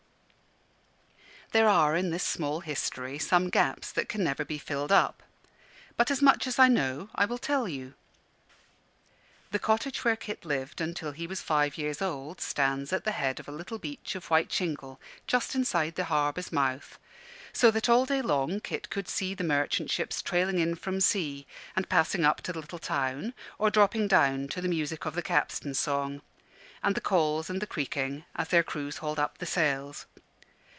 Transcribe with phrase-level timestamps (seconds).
[1.53, 5.21] There are in this small history some gaps that can never be filled up;
[5.97, 7.93] but as much as I know I will tell you.
[9.51, 13.37] The cottage where Kit lived until he was five years old stands at the head
[13.41, 16.97] of a little beach of white shingle, just inside the harbour's mouth,
[17.51, 21.45] so that all day long Kit could see the merchant ships trailing in from sea,
[21.75, 25.21] and passing up to the little town, or dropping down to the music of the
[25.21, 26.21] capstan song,
[26.81, 30.05] and the calls and the creaking, as their crews hauled up the sails.